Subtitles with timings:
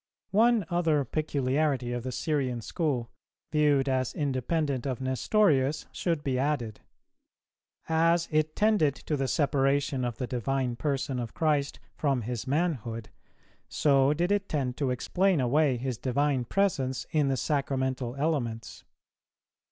[0.31, 3.11] One other peculiarity of the Syrian school,
[3.51, 6.79] viewed as independent of Nestorius, should be added:
[7.87, 13.09] As it tended to the separation of the Divine Person of Christ from His manhood,
[13.69, 18.83] so did it tend to explain away His Divine Presence in the Sacramental elements.